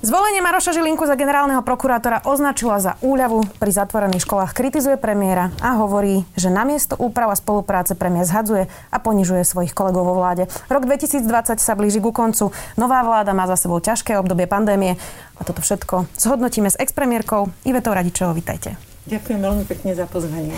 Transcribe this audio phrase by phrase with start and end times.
[0.00, 5.76] Zvolenie Maroša Žilinku za generálneho prokurátora označila za úľavu pri zatvorených školách, kritizuje premiéra a
[5.76, 10.48] hovorí, že namiesto úprava spolupráce premiér zhadzuje a ponižuje svojich kolegov vo vláde.
[10.72, 12.48] Rok 2020 sa blíži ku koncu.
[12.80, 14.96] Nová vláda má za sebou ťažké obdobie pandémie
[15.36, 18.32] a toto všetko zhodnotíme s expremiérkou Ivetou Radičovou.
[18.32, 18.80] Vítajte.
[19.04, 20.56] Ďakujem veľmi pekne za pozvanie.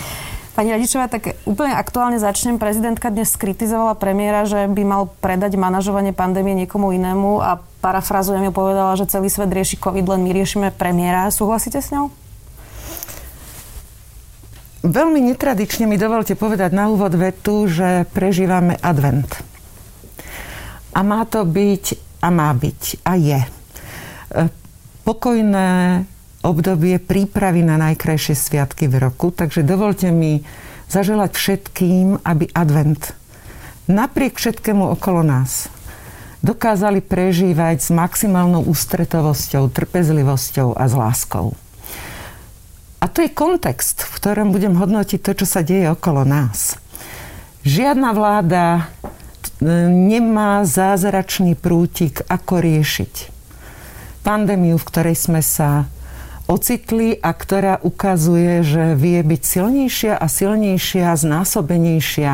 [0.54, 2.62] Pani Radičová, tak úplne aktuálne začnem.
[2.62, 8.52] Prezidentka dnes skritizovala premiéra, že by mal predať manažovanie pandémie niekomu inému a parafrazujem ju
[8.54, 11.26] povedala, že celý svet rieši COVID, len my riešime premiéra.
[11.34, 12.14] Súhlasíte s ňou?
[14.86, 19.30] Veľmi netradične mi dovolte povedať na úvod vetu, že prežívame advent.
[20.94, 21.84] A má to byť,
[22.22, 23.40] a má byť, a je.
[23.42, 23.48] E,
[25.06, 26.02] pokojné,
[26.42, 30.42] obdobie prípravy na najkrajšie sviatky v roku, takže dovolte mi
[30.90, 33.14] zaželať všetkým, aby advent
[33.90, 35.66] napriek všetkému okolo nás
[36.42, 41.54] dokázali prežívať s maximálnou ústretovosťou, trpezlivosťou a s láskou.
[43.02, 46.78] A to je kontext, v ktorom budem hodnotiť to, čo sa deje okolo nás.
[47.66, 48.82] Žiadna vláda e,
[49.86, 53.32] nemá zázračný prútik, ako riešiť
[54.22, 55.90] pandémiu, v ktorej sme sa
[56.46, 62.32] ocitli a ktorá ukazuje, že vie byť silnejšia a silnejšia, znásobenejšia.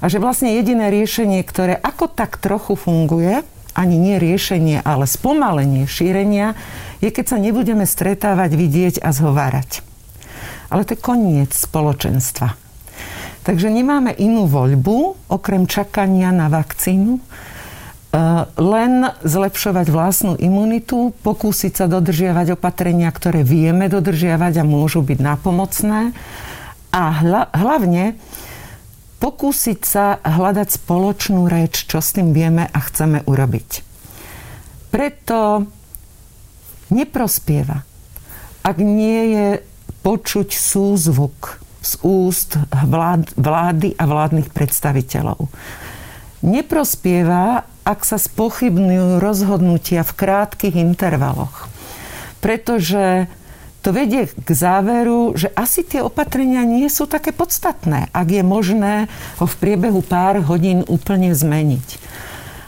[0.00, 3.42] A že vlastne jediné riešenie, ktoré ako tak trochu funguje,
[3.76, 6.56] ani nie riešenie, ale spomalenie šírenia,
[7.04, 9.84] je keď sa nebudeme stretávať, vidieť a zhovárať.
[10.72, 12.56] Ale to je koniec spoločenstva.
[13.44, 17.22] Takže nemáme inú voľbu, okrem čakania na vakcínu,
[18.16, 18.18] E,
[18.56, 26.16] len zlepšovať vlastnú imunitu, pokúsiť sa dodržiavať opatrenia, ktoré vieme dodržiavať a môžu byť nápomocné
[26.96, 27.02] a
[27.52, 28.16] hlavne
[29.18, 33.84] pokúsiť sa hľadať spoločnú reč, čo s tým vieme a chceme urobiť.
[34.92, 35.66] Preto
[36.92, 37.82] neprospieva,
[38.62, 39.48] ak nie je
[40.06, 45.46] počuť súzvuk z úst vlád, vlády a vládnych predstaviteľov.
[46.42, 51.70] Neprospieva, ak sa spochybňujú rozhodnutia v krátkých intervaloch.
[52.42, 53.30] Pretože
[53.86, 59.06] to vedie k záveru, že asi tie opatrenia nie sú také podstatné, ak je možné
[59.38, 62.02] ho v priebehu pár hodín úplne zmeniť.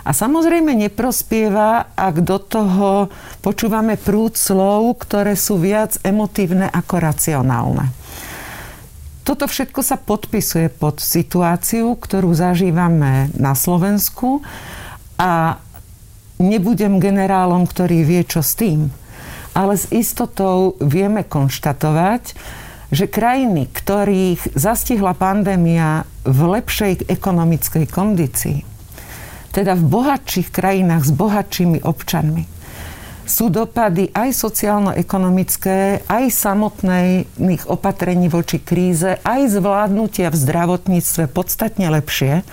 [0.06, 3.10] A samozrejme neprospieva, ak do toho
[3.42, 7.90] počúvame prúd slov, ktoré sú viac emotívne ako racionálne.
[9.26, 14.40] Toto všetko sa podpisuje pod situáciu, ktorú zažívame na Slovensku
[15.18, 15.58] a
[16.38, 18.88] nebudem generálom, ktorý vie, čo s tým.
[19.58, 22.38] Ale s istotou vieme konštatovať,
[22.94, 28.62] že krajiny, ktorých zastihla pandémia v lepšej ekonomickej kondícii,
[29.50, 32.46] teda v bohatších krajinách s bohatšími občanmi,
[33.28, 42.46] sú dopady aj sociálno-ekonomické, aj samotných opatrení voči kríze, aj zvládnutia v zdravotníctve podstatne lepšie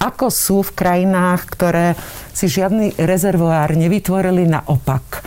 [0.00, 1.92] ako sú v krajinách, ktoré
[2.32, 5.20] si žiadny rezervoár nevytvorili naopak,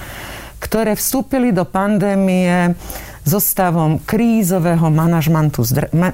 [0.64, 2.72] ktoré vstúpili do pandémie
[3.24, 5.64] so stavom krízového manažmentu,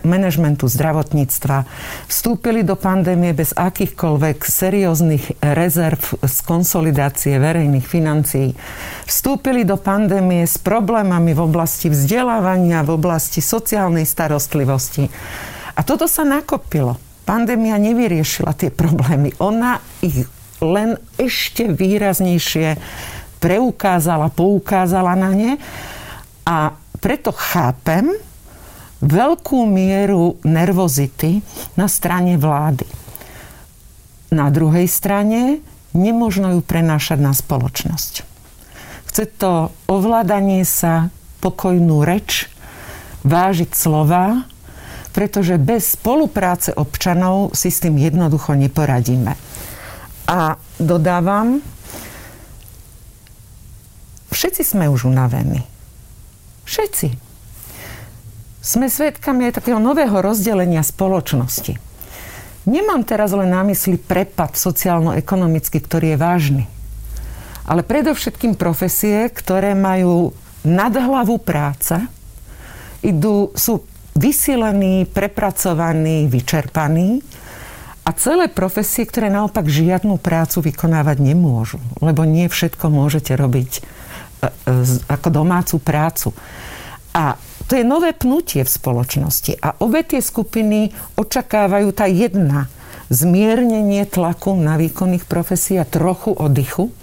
[0.06, 1.66] manažmentu zdravotníctva.
[2.06, 8.54] Vstúpili do pandémie bez akýchkoľvek serióznych rezerv z konsolidácie verejných financií.
[9.10, 15.10] Vstúpili do pandémie s problémami v oblasti vzdelávania, v oblasti sociálnej starostlivosti.
[15.74, 19.38] A toto sa nakopilo pandémia nevyriešila tie problémy.
[19.38, 20.26] Ona ich
[20.66, 22.76] len ešte výraznejšie
[23.40, 25.52] preukázala, poukázala na ne
[26.44, 28.12] a preto chápem
[29.00, 31.40] veľkú mieru nervozity
[31.80, 32.84] na strane vlády.
[34.36, 35.64] Na druhej strane
[35.96, 38.28] nemožno ju prenášať na spoločnosť.
[39.10, 41.10] Chce to ovládanie sa,
[41.42, 42.52] pokojnú reč,
[43.26, 44.46] vážiť slova,
[45.16, 49.34] pretože bez spolupráce občanov si s tým jednoducho neporadíme.
[50.30, 51.66] A dodávam,
[54.32, 55.66] všetci sme už unavení.
[56.70, 57.18] Všetci.
[58.60, 61.80] Sme svedkami aj takého nového rozdelenia spoločnosti.
[62.70, 66.64] Nemám teraz len na mysli prepad sociálno-ekonomický, ktorý je vážny.
[67.66, 71.98] Ale predovšetkým profesie, ktoré majú nadhlavu práce,
[73.02, 77.24] idú, sú vysílený, prepracovaný, vyčerpaný
[78.04, 81.80] a celé profesie, ktoré naopak žiadnu prácu vykonávať nemôžu.
[82.04, 83.99] Lebo nie všetko môžete robiť
[85.08, 86.30] ako domácu prácu.
[87.14, 87.36] A
[87.70, 89.62] to je nové pnutie v spoločnosti.
[89.62, 90.90] A obe tie skupiny
[91.20, 92.66] očakávajú tá jedna
[93.10, 96.94] zmiernenie tlaku na výkonných profesí a trochu oddychu.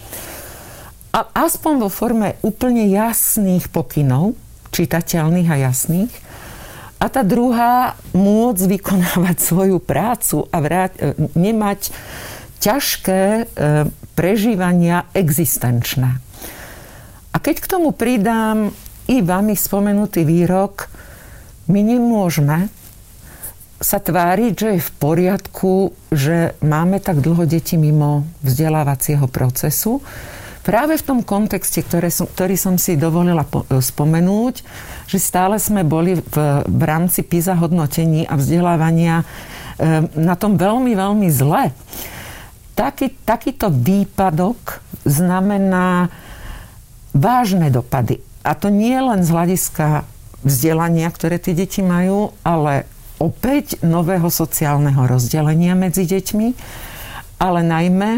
[1.15, 4.35] A aspoň vo forme úplne jasných pokynov,
[4.75, 6.13] čitateľných a jasných.
[6.97, 11.93] A tá druhá, môcť vykonávať svoju prácu a vrát, e, nemať
[12.59, 13.45] ťažké e,
[14.17, 16.19] prežívania existenčné.
[17.37, 18.73] A keď k tomu pridám
[19.13, 20.89] i vami spomenutý výrok,
[21.69, 22.73] my nemôžeme
[23.77, 30.01] sa tváriť, že je v poriadku, že máme tak dlho deti mimo vzdelávacieho procesu.
[30.65, 34.65] Práve v tom kontexte, som, ktorý som si dovolila po, spomenúť,
[35.05, 39.25] že stále sme boli v, v rámci PISA hodnotení a vzdelávania e,
[40.17, 41.71] na tom veľmi, veľmi zle.
[42.73, 46.09] Taký, takýto výpadok znamená
[47.17, 48.21] vážne dopady.
[48.45, 50.05] A to nie len z hľadiska
[50.45, 52.85] vzdelania, ktoré tie deti majú, ale
[53.17, 56.49] opäť nového sociálneho rozdelenia medzi deťmi,
[57.41, 58.11] ale najmä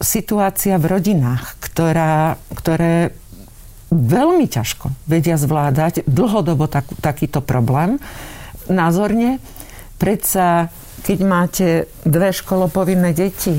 [0.00, 3.16] situácia v rodinách, ktorá, ktoré
[3.90, 7.98] veľmi ťažko vedia zvládať dlhodobo tak, takýto problém.
[8.70, 9.42] Názorne,
[9.98, 11.68] predsa keď máte
[12.04, 13.56] dve školopovinné deti,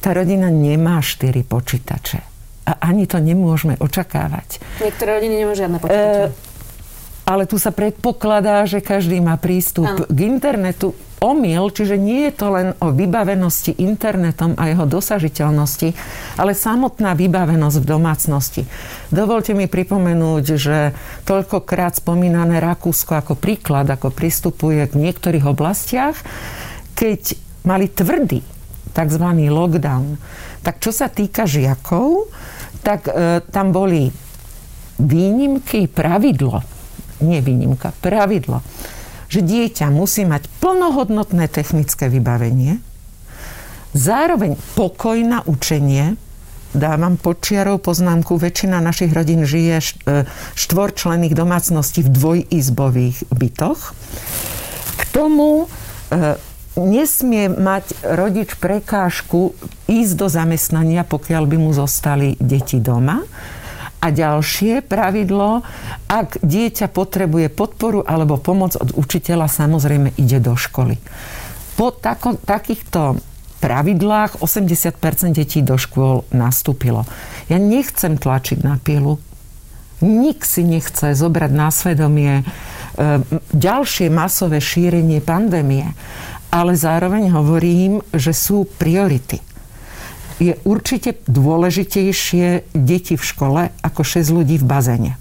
[0.00, 2.33] tá rodina nemá štyri počítače.
[2.64, 4.60] A ani to nemôžeme očakávať.
[4.80, 6.32] Niektoré rodiny nemajú žiadne počítače.
[6.32, 6.52] E,
[7.24, 10.04] ale tu sa predpokladá, že každý má prístup ano.
[10.04, 10.92] k internetu.
[11.24, 15.96] Omyl, čiže nie je to len o vybavenosti internetom a jeho dosažiteľnosti,
[16.36, 18.62] ale samotná vybavenosť v domácnosti.
[19.08, 20.92] Dovolte mi pripomenúť, že
[21.24, 26.20] toľkokrát spomínané Rakúsko ako príklad, ako pristupuje v niektorých oblastiach,
[26.92, 28.44] keď mali tvrdý
[28.92, 29.26] tzv.
[29.48, 30.20] lockdown,
[30.64, 32.32] tak čo sa týka žiakov,
[32.80, 34.08] tak e, tam boli
[34.96, 36.64] výnimky, pravidlo.
[37.20, 38.64] Nie výnimka, pravidlo,
[39.28, 42.80] že dieťa musí mať plnohodnotné technické vybavenie,
[43.94, 46.18] zároveň pokoj na učenie,
[46.74, 49.84] dávam počiarov poznámku, väčšina našich rodín žije e,
[50.58, 53.94] štvorčlených domácností v dvojizbových bytoch.
[54.98, 55.70] K tomu
[56.10, 56.34] e,
[56.78, 59.54] nesmie mať rodič prekážku
[59.86, 63.22] ísť do zamestnania, pokiaľ by mu zostali deti doma.
[64.04, 65.64] A ďalšie pravidlo,
[66.12, 71.00] ak dieťa potrebuje podporu alebo pomoc od učiteľa, samozrejme ide do školy.
[71.74, 73.16] Po tako, takýchto
[73.64, 77.08] pravidlách 80% detí do škôl nastúpilo.
[77.48, 79.16] Ja nechcem tlačiť na pilu.
[80.04, 82.44] Nik si nechce zobrať na svedomie e,
[83.56, 85.96] ďalšie masové šírenie pandémie.
[86.54, 89.42] Ale zároveň hovorím, že sú priority
[90.42, 95.12] je určite dôležitejšie deti v škole ako 6 ľudí v bazéne.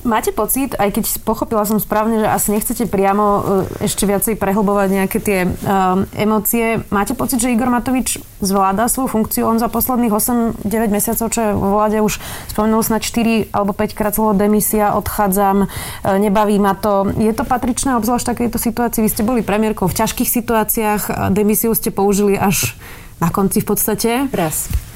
[0.00, 3.42] Máte pocit, aj keď pochopila som správne, že asi nechcete priamo e,
[3.84, 9.44] ešte viacej prehlbovať nejaké tie um, emócie, máte pocit, že Igor Matovič zvláda svoju funkciu?
[9.44, 12.16] On za posledných 8-9 mesiacov, čo je vo vláde, už
[12.48, 17.12] spomenul snad 4 alebo 5 krát slovo demisia, odchádzam, e, nebaví ma to.
[17.20, 19.04] Je to patričné, obzvlášť v takejto situácii?
[19.04, 22.72] Vy ste boli premiérkou v ťažkých situáciách, demisiu ste použili až
[23.20, 24.10] na konci v podstate.
[24.32, 24.89] Raz.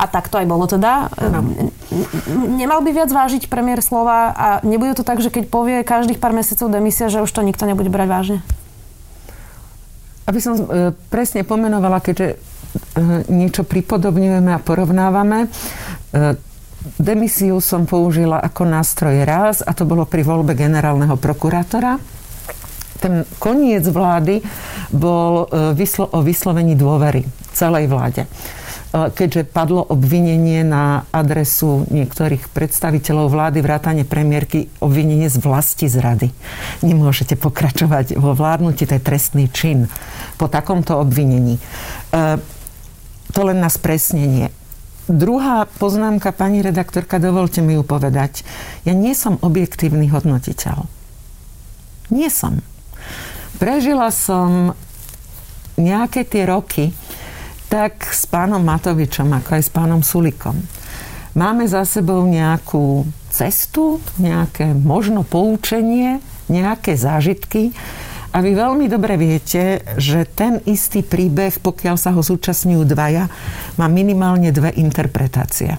[0.00, 1.12] A tak to aj bolo teda.
[1.12, 1.44] Ano.
[2.32, 6.32] Nemal by viac vážiť premiér slova a nebude to tak, že keď povie každých pár
[6.32, 8.38] mesiacov demisia, že už to nikto nebude brať vážne?
[10.24, 10.64] Aby som e,
[11.12, 12.36] presne pomenovala, keďže e,
[13.28, 15.48] niečo pripodobňujeme a porovnávame, e,
[16.96, 22.00] demisiu som použila ako nástroj raz a to bolo pri voľbe generálneho prokurátora
[23.00, 24.44] ten koniec vlády
[24.92, 27.24] bol vyslo- o vyslovení dôvery
[27.56, 28.28] celej vláde
[28.90, 36.34] keďže padlo obvinenie na adresu niektorých predstaviteľov vlády, vrátane premiérky, obvinenie z vlasti zrady.
[36.82, 39.86] Nemôžete pokračovať vo vládnutí, to je trestný čin
[40.42, 41.62] po takomto obvinení.
[42.10, 42.42] E,
[43.30, 44.50] to len na spresnenie.
[45.06, 48.42] Druhá poznámka, pani redaktorka, dovolte mi ju povedať.
[48.82, 50.86] Ja nie som objektívny hodnotiteľ.
[52.10, 52.58] Nie som.
[53.62, 54.74] Prežila som
[55.78, 56.90] nejaké tie roky
[57.70, 60.58] tak s pánom Matovičom, ako aj s pánom Sulikom.
[61.38, 66.18] Máme za sebou nejakú cestu, nejaké možno poučenie,
[66.50, 67.70] nejaké zážitky
[68.34, 73.30] a vy veľmi dobre viete, že ten istý príbeh, pokiaľ sa ho zúčastňujú dvaja,
[73.78, 75.78] má minimálne dve interpretácie.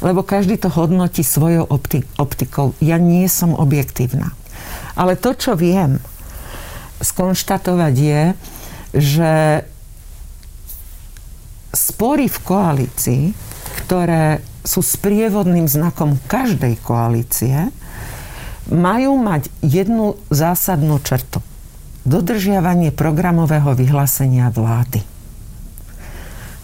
[0.00, 1.68] Lebo každý to hodnotí svojou
[2.16, 2.72] optikou.
[2.80, 4.32] Ja nie som objektívna.
[4.96, 6.00] Ale to, čo viem,
[7.04, 8.22] skonštatovať je,
[8.96, 9.32] že
[11.74, 13.24] spory v koalícii,
[13.84, 17.68] ktoré sú sprievodným znakom každej koalície,
[18.72, 21.44] majú mať jednu zásadnú črtu.
[22.08, 25.04] Dodržiavanie programového vyhlásenia vlády.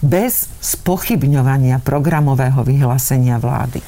[0.01, 3.85] Bez spochybňovania programového vyhlásenia vlády.
[3.85, 3.87] E,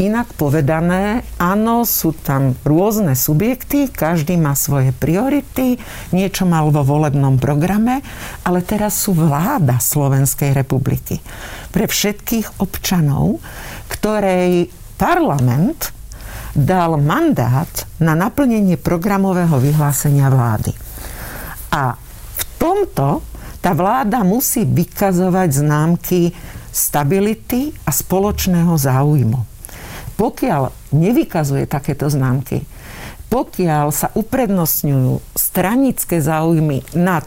[0.00, 5.76] Inak povedané, áno, sú tam rôzne subjekty, každý má svoje priority,
[6.16, 8.00] niečo mal vo volebnom programe,
[8.40, 11.20] ale teraz sú vláda Slovenskej republiky.
[11.68, 13.44] Pre všetkých občanov,
[13.92, 15.92] ktorej parlament
[16.56, 17.68] dal mandát
[18.00, 20.72] na naplnenie programového vyhlásenia vlády.
[21.76, 21.92] A
[22.40, 23.20] v tomto
[23.60, 26.32] tá vláda musí vykazovať známky
[26.72, 29.49] stability a spoločného záujmu
[30.20, 32.68] pokiaľ nevykazuje takéto známky,
[33.32, 37.24] pokiaľ sa uprednostňujú stranické záujmy nad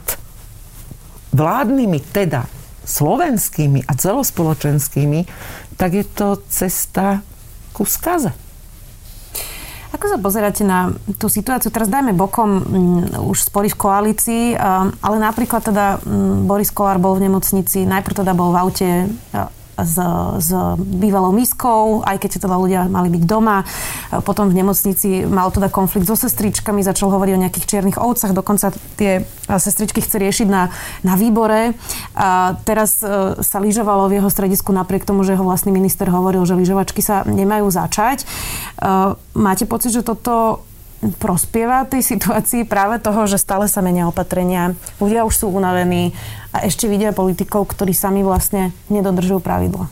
[1.34, 2.46] vládnymi, teda
[2.86, 5.26] slovenskými a celospoločenskými,
[5.74, 7.26] tak je to cesta
[7.74, 8.30] ku skaze.
[9.94, 11.70] Ako sa pozeráte na tú situáciu?
[11.70, 14.46] Teraz dajme bokom mm, už spory v koalícii,
[15.02, 18.90] ale napríklad teda mm, Boris Kolár bol v nemocnici, najprv teda bol v aute
[19.78, 19.98] s,
[20.40, 23.66] s bývalou miskou, aj keď teda ľudia mali byť doma.
[24.26, 28.74] Potom v nemocnici mal teda konflikt so sestričkami, začal hovoriť o nejakých čiernych ovcach, dokonca
[28.98, 30.70] tie sestričky chce riešiť na,
[31.02, 31.74] na výbore.
[32.14, 36.46] A teraz e, sa lyžovalo v jeho stredisku napriek tomu, že jeho vlastný minister hovoril,
[36.46, 38.24] že lyžovačky sa nemajú začať.
[38.24, 38.26] E,
[39.36, 40.64] máte pocit, že toto
[41.20, 46.16] prospieva tej situácii práve toho, že stále sa menia opatrenia, ľudia už sú unavení
[46.56, 49.90] a ešte vidia politikov, ktorí sami vlastne nedodržujú pravidla.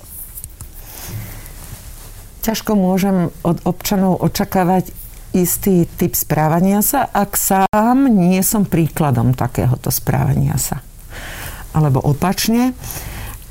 [2.42, 4.90] Ťažko môžem od občanov očakávať
[5.32, 10.84] istý typ správania sa, ak sám nie som príkladom takéhoto správania sa.
[11.72, 12.76] Alebo opačne,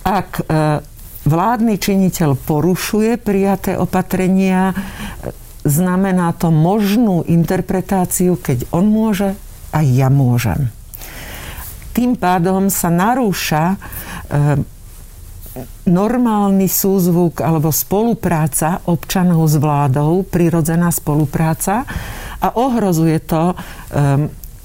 [0.04, 0.82] ak e,
[1.24, 4.76] vládny činiteľ porušuje prijaté opatrenia,
[5.64, 9.36] znamená to možnú interpretáciu, keď on môže
[9.70, 10.72] a ja môžem.
[11.90, 13.78] Tým pádom sa narúša e,
[15.90, 21.82] normálny súzvuk alebo spolupráca občanov s vládou, prirodzená spolupráca
[22.38, 23.54] a ohrozuje to e,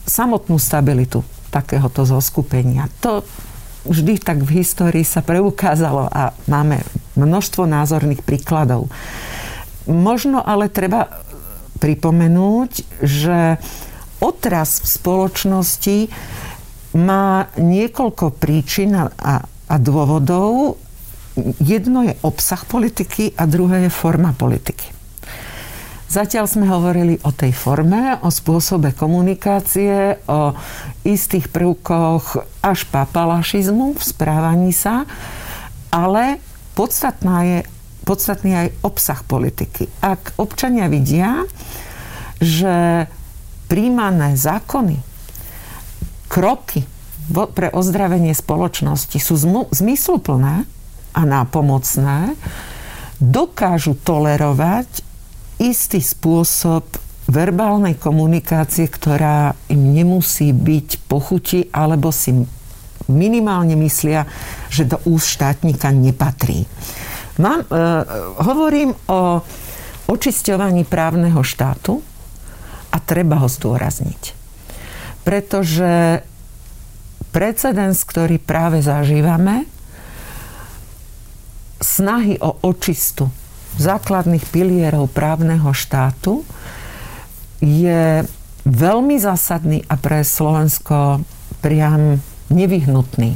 [0.05, 2.87] samotnú stabilitu takéhoto zoskupenia.
[3.01, 3.25] To
[3.85, 6.81] vždy tak v histórii sa preukázalo a máme
[7.17, 8.89] množstvo názorných príkladov.
[9.85, 11.21] Možno ale treba
[11.77, 12.71] pripomenúť,
[13.03, 13.61] že
[14.23, 15.97] otras v spoločnosti
[16.95, 20.79] má niekoľko príčin a, a dôvodov.
[21.59, 24.95] Jedno je obsah politiky a druhé je forma politiky.
[26.05, 30.55] Zatiaľ sme hovorili o tej forme, o spôsobe komunikácie, o
[31.03, 35.03] istých prvkoch až papalašizmu v správaní sa,
[35.91, 36.39] ale
[36.77, 37.59] podstatná je
[38.05, 39.89] podstatný aj obsah politiky.
[39.99, 41.43] Ak občania vidia,
[42.37, 43.09] že
[43.65, 45.01] príjmané zákony,
[46.29, 46.85] kroky
[47.57, 49.33] pre ozdravenie spoločnosti sú
[49.73, 50.69] zmysluplné
[51.17, 52.37] a nápomocné,
[53.17, 55.01] dokážu tolerovať
[55.57, 56.85] istý spôsob
[57.25, 62.45] verbálnej komunikácie, ktorá im nemusí byť pochuti, alebo si
[63.09, 64.29] minimálne myslia,
[64.69, 66.69] že do úst štátnika nepatrí.
[67.35, 67.65] Mám, e,
[68.39, 69.43] hovorím o
[70.07, 71.99] očisťovaní právneho štátu
[72.93, 74.23] a treba ho zdôrazniť.
[75.25, 76.21] Pretože
[77.35, 79.67] precedens, ktorý práve zažívame,
[81.81, 83.27] snahy o očistu
[83.75, 86.47] základných pilierov právneho štátu
[87.59, 88.23] je
[88.63, 91.19] veľmi zásadný a pre Slovensko
[91.59, 93.35] priam nevyhnutný.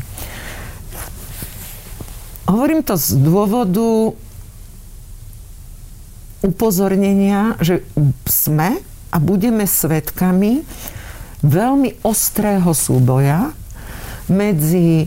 [2.49, 4.17] Hovorím to z dôvodu
[6.41, 7.85] upozornenia, že
[8.25, 8.81] sme
[9.13, 10.65] a budeme svetkami
[11.45, 13.53] veľmi ostrého súboja
[14.33, 15.05] medzi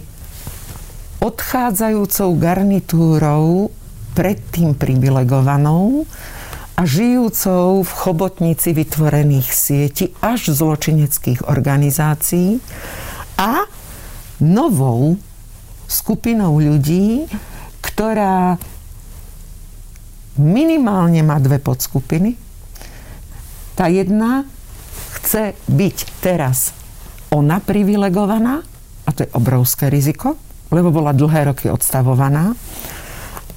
[1.18, 3.74] odchádzajúcou garnitúrou
[4.14, 6.06] predtým privilegovanou
[6.78, 12.62] a žijúcou v chobotnici vytvorených sieti až zločineckých organizácií
[13.34, 13.66] a
[14.38, 15.18] novou
[15.92, 17.28] skupinou ľudí,
[17.84, 18.56] ktorá
[20.40, 22.40] minimálne má dve podskupiny.
[23.76, 24.48] Tá jedna
[25.20, 26.72] chce byť teraz
[27.28, 28.64] ona privilegovaná,
[29.04, 30.40] a to je obrovské riziko,
[30.72, 32.56] lebo bola dlhé roky odstavovaná.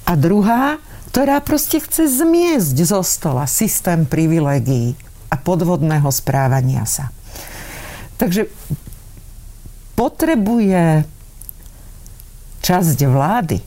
[0.04, 0.76] A druhá,
[1.08, 4.92] ktorá proste chce zmiesť zo stola systém privilegií
[5.32, 7.08] a podvodného správania sa.
[8.20, 8.48] Takže
[9.96, 11.08] potrebuje
[12.66, 13.62] časť vlády,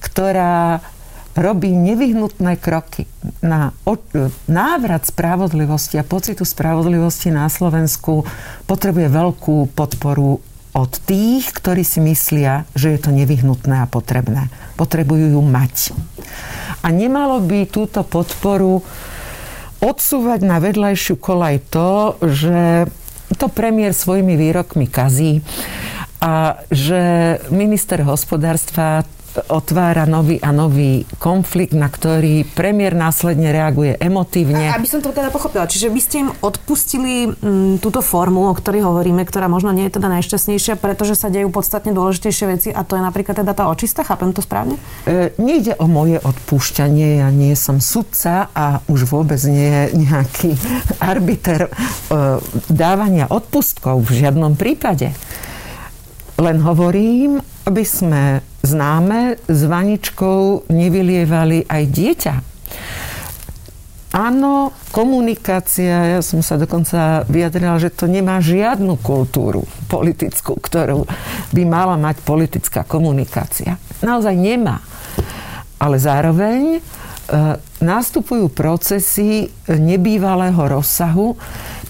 [0.00, 0.80] ktorá
[1.36, 3.04] robí nevyhnutné kroky
[3.44, 3.76] na
[4.48, 8.24] návrat spravodlivosti a pocitu spravodlivosti na Slovensku,
[8.64, 10.40] potrebuje veľkú podporu
[10.72, 14.48] od tých, ktorí si myslia, že je to nevyhnutné a potrebné.
[14.80, 15.92] Potrebujú ju mať.
[16.80, 18.80] A nemalo by túto podporu
[19.80, 22.88] odsúvať na vedľajšiu kolaj to, že
[23.36, 25.44] to premiér svojimi výrokmi kazí
[26.20, 29.04] a že minister hospodárstva
[29.48, 34.72] otvára nový a nový konflikt, na ktorý premiér následne reaguje emotívne.
[34.72, 38.54] Aby som to teda pochopila, čiže by ste im odpustili m, mm, túto formu, o
[38.56, 42.80] ktorej hovoríme, ktorá možno nie je teda najšťastnejšia, pretože sa dejú podstatne dôležitejšie veci a
[42.86, 44.80] to je napríklad teda tá očista, chápem to správne?
[45.04, 50.50] E, nejde o moje odpúšťanie, ja nie som sudca a už vôbec nie je nejaký
[51.12, 51.70] arbiter e,
[52.72, 55.12] dávania odpustkov v žiadnom prípade.
[56.36, 62.34] Len hovorím, aby sme známe s vaničkou nevylievali aj dieťa.
[64.16, 71.04] Áno, komunikácia, ja som sa dokonca vyjadrila, že to nemá žiadnu kultúru politickú, ktorú
[71.52, 73.76] by mala mať politická komunikácia.
[74.00, 74.80] Naozaj nemá.
[75.76, 76.80] Ale zároveň e,
[77.84, 81.36] nastupujú procesy nebývalého rozsahu,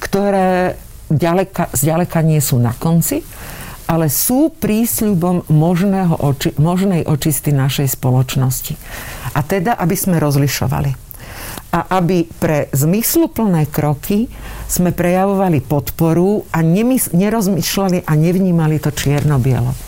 [0.02, 0.74] ktoré
[1.06, 3.22] ďaleka, zďaleka nie sú na konci
[3.86, 8.74] ale sú prísľubom možného oči, možnej očisty našej spoločnosti.
[9.32, 10.90] A teda, aby sme rozlišovali.
[11.74, 14.26] A aby pre zmysluplné kroky
[14.66, 16.62] sme prejavovali podporu a
[17.14, 19.85] nerozmýšľali a nevnímali to čierno-bielo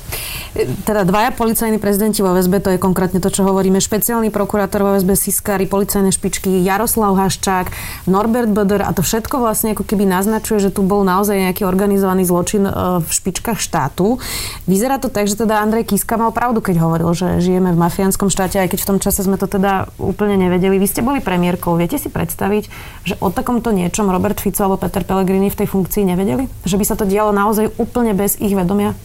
[0.84, 4.92] teda dvaja policajní prezidenti vo väzbe, to je konkrétne to, čo hovoríme, špeciálny prokurátor vo
[4.96, 7.70] väzbe Siskári, policajné špičky, Jaroslav Haščák,
[8.08, 12.24] Norbert Böder a to všetko vlastne ako keby naznačuje, že tu bol naozaj nejaký organizovaný
[12.24, 12.72] zločin e,
[13.04, 14.18] v špičkách štátu.
[14.64, 18.32] Vyzerá to tak, že teda Andrej Kiska mal pravdu, keď hovoril, že žijeme v mafiánskom
[18.32, 20.80] štáte, aj keď v tom čase sme to teda úplne nevedeli.
[20.80, 22.64] Vy ste boli premiérkou, viete si predstaviť,
[23.04, 26.50] že o takomto niečom Robert Fico alebo Peter Pellegrini v tej funkcii nevedeli?
[26.64, 28.96] Že by sa to dialo naozaj úplne bez ich vedomia?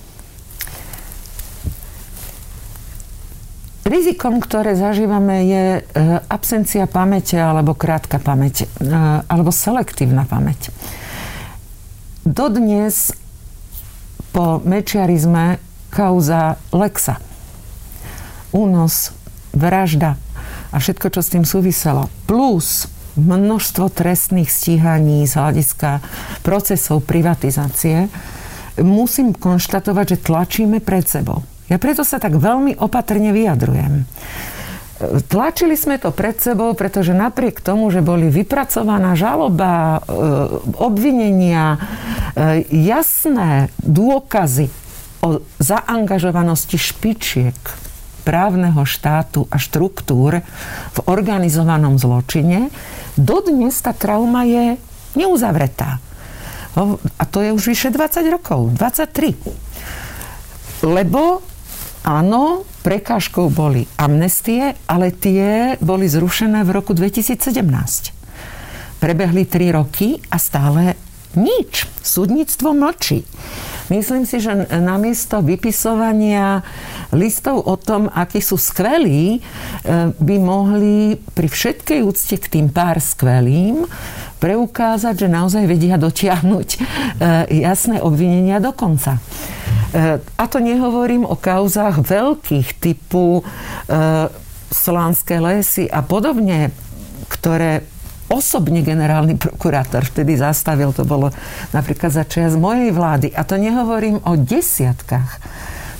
[3.83, 5.81] Rizikom, ktoré zažívame, je e,
[6.31, 8.95] absencia pamäte alebo krátka pamäť, e,
[9.27, 10.71] alebo selektívna pamäť.
[12.23, 13.11] Dodnes
[14.31, 15.59] po mečiarizme
[15.91, 17.19] kauza Lexa.
[18.55, 19.11] Únos,
[19.51, 20.15] vražda
[20.71, 22.07] a všetko, čo s tým súviselo.
[22.23, 22.87] Plus
[23.19, 26.01] množstvo trestných stíhaní z hľadiska
[26.41, 28.09] procesov privatizácie,
[28.81, 31.45] musím konštatovať, že tlačíme pred sebou.
[31.73, 34.05] Ja preto sa tak veľmi opatrne vyjadrujem.
[35.25, 40.01] Tlačili sme to pred sebou, pretože napriek tomu, že boli vypracovaná žaloba, e,
[40.77, 41.81] obvinenia,
[42.37, 44.69] e, jasné dôkazy
[45.25, 47.57] o zaangažovanosti špičiek
[48.21, 50.45] právneho štátu a štruktúr
[50.93, 52.69] v organizovanom zločine,
[53.17, 54.77] dodnes tá trauma je
[55.17, 55.97] neuzavretá.
[57.17, 59.41] A to je už vyše 20 rokov, 23.
[60.85, 61.41] Lebo
[62.03, 67.63] Áno, prekážkou boli amnestie, ale tie boli zrušené v roku 2017.
[68.99, 70.99] Prebehli tri roky a stále
[71.39, 71.87] nič.
[72.03, 73.23] Súdnictvo mlčí.
[73.87, 76.59] Myslím si, že namiesto vypisovania
[77.15, 79.41] listov o tom, akí sú skvelí, e,
[80.11, 83.87] by mohli pri všetkej úcte k tým pár skvelým
[84.43, 86.79] preukázať, že naozaj vedia dotiahnuť e,
[87.63, 89.23] jasné obvinenia do konca.
[89.93, 93.43] E, a to nehovorím o kauzách veľkých typu e,
[94.73, 96.73] Slánske lesy a podobne,
[97.29, 97.85] ktoré
[98.33, 101.29] osobne generálny prokurátor vtedy zastavil, to bolo
[101.77, 103.29] napríklad za čas mojej vlády.
[103.37, 105.37] A to nehovorím o desiatkách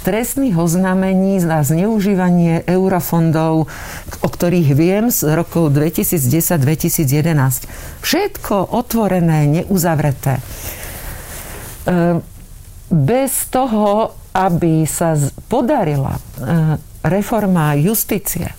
[0.03, 3.71] trestných oznámení za zneužívanie eurofondov,
[4.19, 7.69] o ktorých viem z rokov 2010-2011.
[8.03, 10.43] Všetko otvorené, neuzavreté.
[11.88, 12.19] E,
[12.93, 15.17] bez toho, aby sa
[15.49, 16.21] podarila e,
[17.01, 18.53] reforma justície,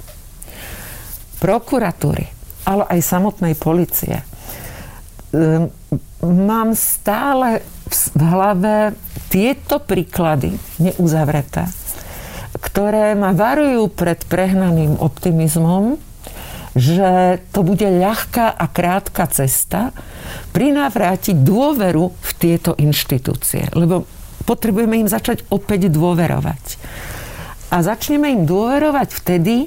[1.39, 2.27] prokuratúry,
[2.67, 4.25] ale aj samotnej policie, e,
[6.27, 8.99] mám stále v hlave
[9.31, 11.71] tieto príklady neuzavreté,
[12.59, 15.99] ktoré ma varujú pred prehnaným optimizmom,
[16.75, 19.95] že to bude ľahká a krátka cesta
[20.51, 23.71] prinavrátiť dôveru v tieto inštitúcie.
[23.71, 24.07] Lebo
[24.45, 26.79] potrebujeme im začať opäť dôverovať.
[27.75, 29.67] A začneme im dôverovať vtedy,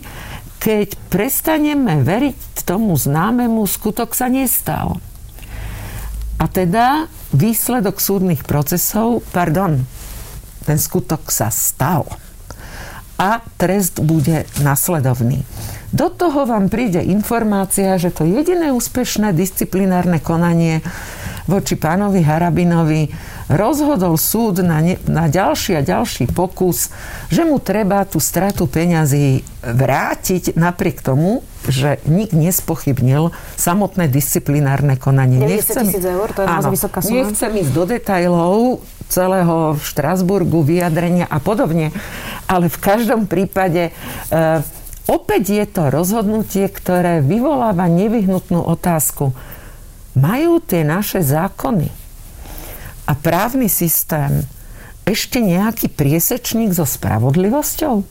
[0.58, 5.00] keď prestaneme veriť tomu známemu, skutok sa nestal.
[6.38, 9.84] A teda výsledok súdnych procesov, pardon,
[10.68, 12.06] ten skutok sa stal.
[13.18, 15.42] a trest bude nasledovný.
[15.90, 20.86] Do toho vám príde informácia, že to jediné úspešné disciplinárne konanie
[21.48, 23.10] voči pánovi Harabinovi
[23.48, 26.92] rozhodol súd na, ne, na ďalší a ďalší pokus,
[27.32, 35.40] že mu treba tú stratu peňazí vrátiť napriek tomu, že nik nespochybnil samotné disciplinárne konanie.
[35.40, 37.24] 90 nechcem, eur, to je áno, vysoká suma.
[37.24, 38.56] Nechcem ísť do detajlov
[39.08, 41.96] celého Štrasburgu, vyjadrenia a podobne,
[42.52, 43.92] ale v každom prípade e,
[45.08, 49.32] opäť je to rozhodnutie, ktoré vyvoláva nevyhnutnú otázku.
[50.18, 51.94] Majú tie naše zákony
[53.06, 54.42] a právny systém
[55.06, 58.02] ešte nejaký priesečník so spravodlivosťou?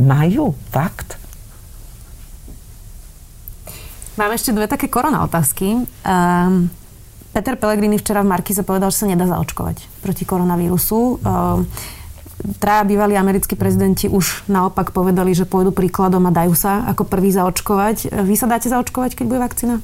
[0.00, 1.18] Majú, fakt.
[4.14, 5.82] Mám ešte dve také korona otázky.
[6.06, 6.70] Um,
[7.34, 11.18] Peter Pellegrini včera v Markize povedal, že sa nedá zaočkovať proti koronavírusu.
[11.18, 11.66] Um,
[12.62, 17.34] traja bývalí americkí prezidenti už naopak povedali, že pôjdu príkladom a dajú sa ako prvý
[17.34, 18.14] zaočkovať.
[18.22, 19.82] Vy sa dáte zaočkovať, keď bude vakcína?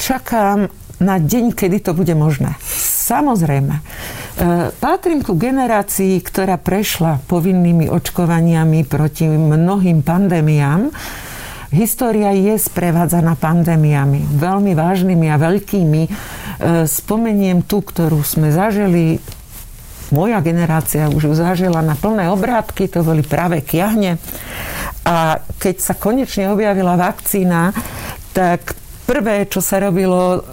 [0.00, 2.56] Čakám na deň, kedy to bude možné.
[3.04, 3.74] Samozrejme.
[3.76, 3.82] E,
[4.80, 10.88] patrím ku generácii, ktorá prešla povinnými očkovaniami proti mnohým pandémiám.
[11.68, 16.02] História je sprevádzaná pandémiami, veľmi vážnymi a veľkými.
[16.08, 16.10] E,
[16.88, 19.20] spomeniem tú, ktorú sme zažili
[20.10, 24.18] moja generácia už ju zažila na plné obrátky, to boli práve kiahne.
[25.06, 27.70] A keď sa konečne objavila vakcína,
[28.34, 28.79] tak
[29.10, 30.46] prvé, čo sa robilo,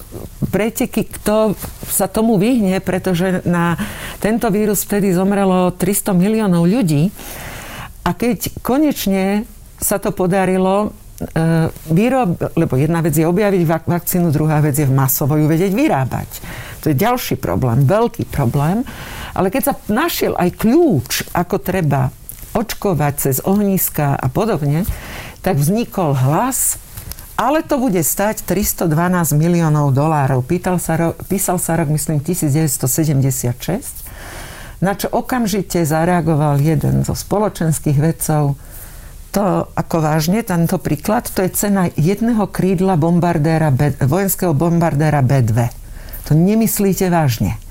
[0.49, 1.53] preteky, kto
[1.85, 3.77] sa tomu vyhne, pretože na
[4.17, 7.13] tento vírus vtedy zomrelo 300 miliónov ľudí.
[8.01, 9.45] A keď konečne
[9.77, 10.89] sa to podarilo,
[11.21, 16.29] e, výrob, lebo jedna vec je objaviť vakcínu, druhá vec je masovo ju vedieť vyrábať.
[16.81, 18.81] To je ďalší problém, veľký problém.
[19.37, 22.09] Ale keď sa našiel aj kľúč, ako treba
[22.57, 24.81] očkovať cez ohniska a podobne,
[25.45, 26.81] tak vznikol hlas,
[27.37, 28.89] ale to bude stať 312
[29.37, 30.41] miliónov dolárov.
[30.41, 33.53] Pýtal sa, písal sa rok, myslím, 1976,
[34.81, 38.57] na čo okamžite zareagoval jeden zo spoločenských vedcov.
[39.37, 43.69] To ako vážne, tento príklad, to je cena jedného krídla bombardéra,
[44.01, 45.69] vojenského bombardéra B-2.
[46.25, 47.61] To nemyslíte vážne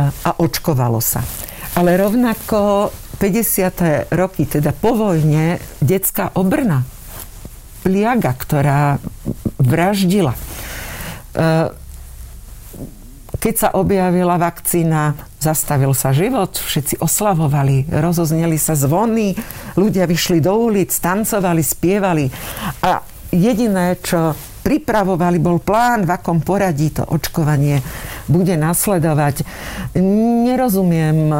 [0.00, 1.20] a očkovalo sa.
[1.76, 2.88] Ale rovnako
[3.20, 4.08] 50.
[4.16, 6.84] roky, teda po vojne, detská obrna,
[7.82, 9.02] pliaga, ktorá
[9.58, 10.32] vraždila.
[10.32, 10.40] E,
[13.42, 19.34] keď sa objavila vakcína, zastavil sa život, všetci oslavovali, rozozneli sa zvony,
[19.74, 22.30] ľudia vyšli do ulic, tancovali, spievali.
[22.86, 23.02] A
[23.34, 27.82] jediné, čo pripravovali, bol plán, v akom poradí to očkovanie
[28.30, 29.42] bude nasledovať.
[30.46, 31.36] Nerozumiem e,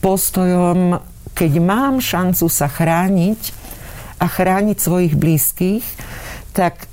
[0.00, 0.96] postojom,
[1.36, 3.65] keď mám šancu sa chrániť
[4.16, 5.84] a chrániť svojich blízkych,
[6.56, 6.88] tak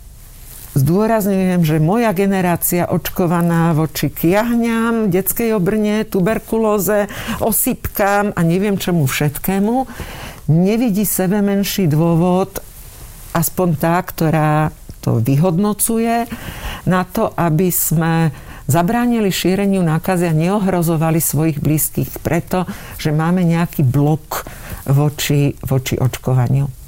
[0.73, 9.85] Zdôrazňujem, že moja generácia očkovaná voči kiahňam, detskej obrne, tuberkulóze, osypkám a neviem čomu všetkému,
[10.49, 12.57] nevidí sebe menší dôvod,
[13.37, 14.73] aspoň tá, ktorá
[15.05, 16.25] to vyhodnocuje,
[16.89, 18.33] na to, aby sme
[18.65, 22.65] zabránili šíreniu nákazy a neohrozovali svojich blízkych preto,
[22.97, 24.49] že máme nejaký blok
[24.89, 26.82] voči, voči očkovaniu.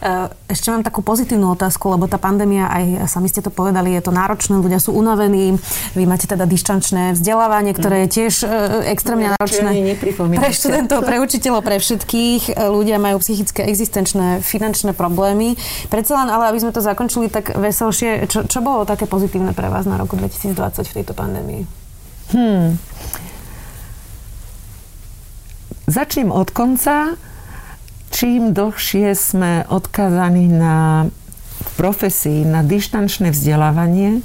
[0.00, 4.00] Eh, ešte mám takú pozitívnu otázku, lebo tá pandémia, aj sami ste to povedali, je
[4.00, 5.60] to náročné, ľudia sú unavení,
[5.92, 8.48] vy máte teda dištančné vzdelávanie, ktoré je tiež eh,
[8.96, 10.00] extrémne no, náročné
[10.40, 12.42] pre študentov, pre učiteľov, pre všetkých.
[12.48, 15.60] Eh, ľudia majú psychické, existenčné, finančné problémy.
[15.92, 19.68] Predsa len, ale aby sme to zakončili tak veselšie, čo, čo bolo také pozitívne pre
[19.68, 21.68] vás na roku 2020 v tejto pandémii?
[22.32, 22.80] Hmm.
[25.92, 27.20] Začnem od konca
[28.20, 31.08] čím dlhšie sme odkazaní na
[31.80, 34.20] profesii, na dištančné vzdelávanie,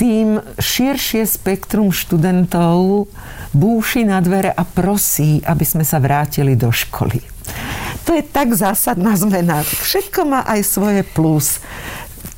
[0.00, 3.04] tým širšie spektrum študentov
[3.52, 7.20] búši na dvere a prosí, aby sme sa vrátili do školy.
[8.08, 9.60] To je tak zásadná zmena.
[9.60, 11.60] Všetko má aj svoje plus.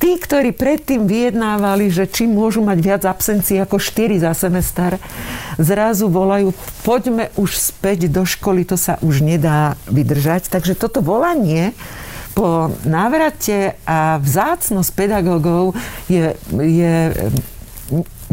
[0.01, 4.97] Tí, ktorí predtým vyjednávali, že či môžu mať viac absencií ako 4 za semester,
[5.61, 10.49] zrazu volajú, poďme už späť do školy, to sa už nedá vydržať.
[10.49, 11.77] Takže toto volanie
[12.33, 15.77] po návrate a vzácnosť pedagógov
[16.09, 16.95] je, je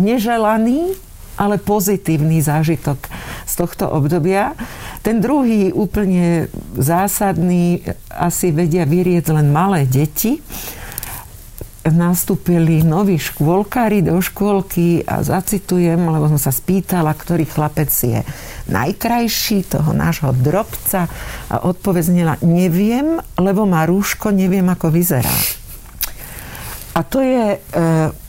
[0.01, 0.97] neželaný,
[1.37, 2.97] ale pozitívny zážitok
[3.45, 4.57] z tohto obdobia.
[5.05, 10.41] Ten druhý, úplne zásadný, asi vedia vyrieť len malé deti,
[11.95, 18.21] nastúpili noví škôlkári do škôlky a zacitujem, lebo som sa spýtala, ktorý chlapec je
[18.69, 21.09] najkrajší, toho nášho drobca
[21.49, 25.37] a odpoveznila, neviem, lebo má rúško, neviem, ako vyzerá.
[26.99, 27.59] A to je e,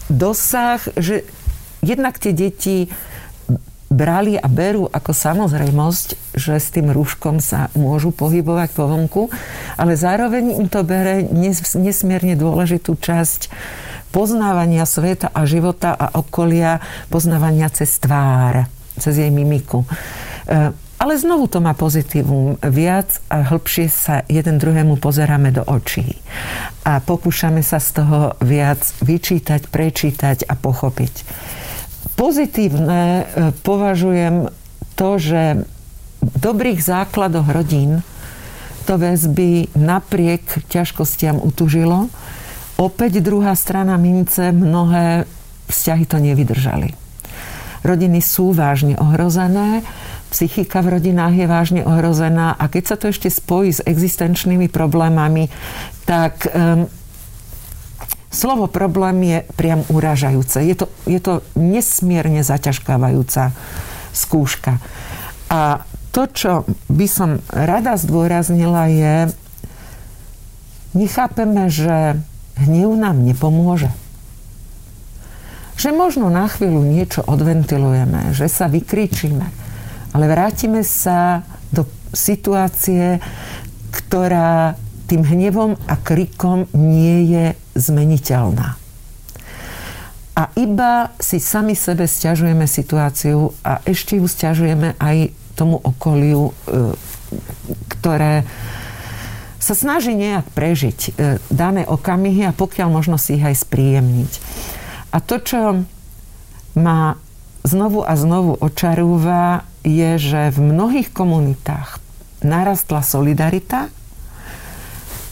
[0.08, 1.26] dosah, že
[1.82, 2.92] jednak tie deti
[3.90, 9.24] brali a berú ako samozrejmosť, že s tým rúškom sa môžu pohybovať po vonku,
[9.76, 11.26] ale zároveň im to bere
[11.76, 13.50] nesmierne dôležitú časť
[14.14, 19.86] poznávania sveta a života a okolia, poznávania cez tvár, cez jej mimiku.
[20.46, 22.60] E, ale znovu to má pozitívum.
[22.60, 26.20] Viac a hĺbšie sa jeden druhému pozeráme do očí.
[26.84, 31.14] A pokúšame sa z toho viac vyčítať, prečítať a pochopiť.
[32.20, 33.32] Pozitívne
[33.64, 34.52] považujem
[35.00, 35.64] to, že
[36.20, 38.04] v dobrých základoch rodín
[38.84, 42.12] to väzby napriek ťažkostiam utužilo.
[42.76, 45.24] Opäť druhá strana mince, mnohé
[45.72, 46.92] vzťahy to nevydržali.
[47.88, 49.88] Rodiny sú vážne ohrozené,
[50.28, 55.48] psychika v rodinách je vážne ohrozená a keď sa to ešte spojí s existenčnými problémami,
[56.04, 56.84] tak um,
[58.30, 60.62] Slovo problém je priam uražajúce.
[60.62, 63.58] Je to, je to nesmierne zaťažkávajúca
[64.14, 64.78] skúška.
[65.50, 65.82] A
[66.14, 66.52] to, čo
[66.90, 69.16] by som rada zdôraznila, je,
[70.94, 72.22] nechápeme, že
[72.62, 73.90] hnev nám nepomôže.
[75.80, 79.48] Že možno na chvíľu niečo odventilujeme, že sa vykričíme,
[80.14, 81.42] ale vrátime sa
[81.74, 83.22] do situácie,
[83.90, 84.78] ktorá
[85.10, 87.46] tým hnevom a krikom nie je
[87.80, 88.76] zmeniteľná.
[90.40, 96.96] A iba si sami sebe stiažujeme situáciu a ešte ju stiažujeme aj tomu okoliu, e,
[97.92, 98.48] ktoré
[99.60, 101.10] sa snaží nejak prežiť e,
[101.52, 104.32] dané okamihy a pokiaľ možno si ich aj spríjemniť.
[105.12, 105.60] A to, čo
[106.80, 107.20] ma
[107.68, 112.00] znovu a znovu očarúva, je, že v mnohých komunitách
[112.40, 113.92] narastla solidarita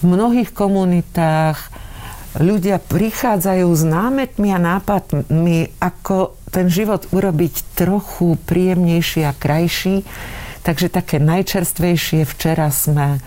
[0.02, 1.58] v mnohých komunitách
[2.36, 10.04] ľudia prichádzajú s námetmi a nápadmi, ako ten život urobiť trochu príjemnejší a krajší.
[10.68, 13.24] Takže také najčerstvejšie, včera sme,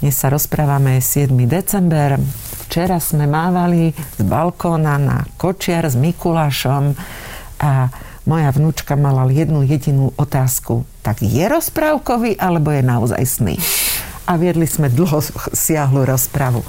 [0.00, 1.36] dnes sa rozprávame 7.
[1.44, 2.16] december,
[2.64, 6.96] včera sme mávali z balkóna na kočiar s Mikulášom
[7.60, 7.92] a
[8.24, 10.88] moja vnúčka mala jednu jedinú otázku.
[11.04, 13.56] Tak je rozprávkový, alebo je naozaj sný?
[14.26, 15.22] a viedli sme dlho
[15.54, 16.66] siahlu rozpravu.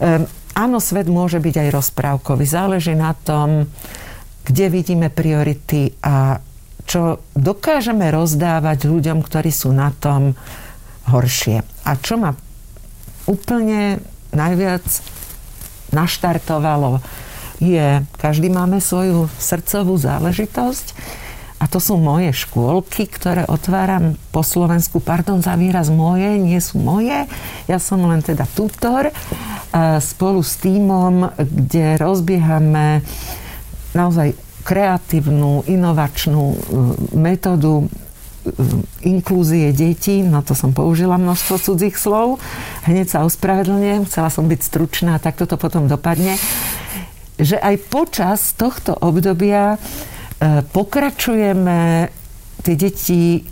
[0.00, 0.24] Um,
[0.56, 2.48] áno, svet môže byť aj rozprávkový.
[2.48, 3.68] Záleží na tom,
[4.48, 6.40] kde vidíme priority a
[6.86, 10.38] čo dokážeme rozdávať ľuďom, ktorí sú na tom
[11.10, 11.60] horšie.
[11.84, 12.32] A čo ma
[13.26, 14.86] úplne najviac
[15.90, 17.02] naštartovalo,
[17.58, 20.86] je, každý máme svoju srdcovú záležitosť
[21.56, 25.00] a to sú moje škôlky, ktoré otváram po Slovensku.
[25.00, 27.24] Pardon za výraz moje, nie sú moje.
[27.64, 29.08] Ja som len teda tutor
[30.04, 33.00] spolu s týmom, kde rozbiehame
[33.96, 36.56] naozaj kreatívnu, inovačnú e,
[37.14, 37.86] metódu e,
[39.06, 42.42] inklúzie detí, no to som použila množstvo cudzích slov,
[42.82, 46.34] hneď sa ospravedlňujem, chcela som byť stručná, tak toto potom dopadne,
[47.38, 50.15] že aj počas tohto obdobia E,
[50.72, 52.10] pokračujeme,
[52.62, 53.46] tie deti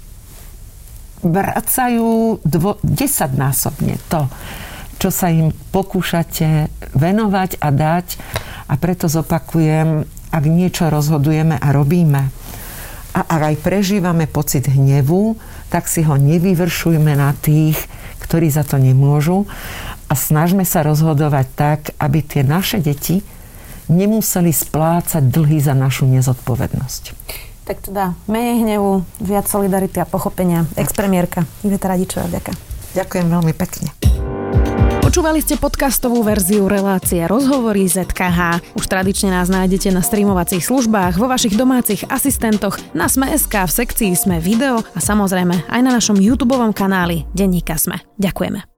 [1.25, 4.29] vracajú dvo, desaťnásobne to,
[5.01, 8.07] čo sa im pokúšate venovať a dať.
[8.64, 12.33] A preto zopakujem, ak niečo rozhodujeme a robíme,
[13.14, 15.38] a ak aj prežívame pocit hnevu,
[15.70, 17.79] tak si ho nevyvršujme na tých,
[18.18, 19.47] ktorí za to nemôžu
[20.11, 23.23] a snažme sa rozhodovať tak, aby tie naše deti
[23.88, 27.03] nemuseli splácať dlhy za našu nezodpovednosť.
[27.64, 30.68] Tak teda menej hnevu, viac solidarity a pochopenia.
[30.77, 32.53] Expremiérka Iveta Radičová, vďaka.
[32.92, 33.88] Ďakujem veľmi pekne.
[35.14, 38.75] Počúvali ste podcastovú verziu relácie Rozhovory ZKH.
[38.75, 44.11] Už tradične nás nájdete na streamovacích službách, vo vašich domácich asistentoch, na Sme.sk, v sekcii
[44.18, 48.03] Sme video a samozrejme aj na našom YouTube kanáli Denníka Sme.
[48.18, 48.73] Ďakujeme.